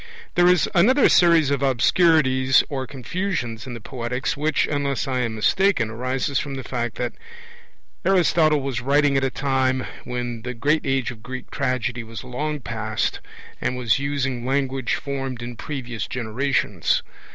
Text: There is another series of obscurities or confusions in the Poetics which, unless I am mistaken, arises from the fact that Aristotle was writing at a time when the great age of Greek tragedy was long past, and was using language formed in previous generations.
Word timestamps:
There 0.33 0.47
is 0.47 0.67
another 0.73 1.07
series 1.09 1.51
of 1.51 1.61
obscurities 1.61 2.63
or 2.69 2.87
confusions 2.87 3.67
in 3.67 3.75
the 3.75 3.79
Poetics 3.79 4.35
which, 4.35 4.65
unless 4.65 5.07
I 5.07 5.19
am 5.19 5.35
mistaken, 5.35 5.91
arises 5.91 6.39
from 6.39 6.55
the 6.55 6.63
fact 6.63 6.95
that 6.95 7.13
Aristotle 8.03 8.61
was 8.61 8.81
writing 8.81 9.15
at 9.15 9.23
a 9.23 9.29
time 9.29 9.85
when 10.03 10.41
the 10.41 10.55
great 10.55 10.87
age 10.87 11.11
of 11.11 11.21
Greek 11.21 11.51
tragedy 11.51 12.03
was 12.03 12.23
long 12.23 12.61
past, 12.61 13.19
and 13.61 13.77
was 13.77 13.99
using 13.99 14.43
language 14.43 14.95
formed 14.95 15.43
in 15.43 15.55
previous 15.55 16.07
generations. 16.07 17.03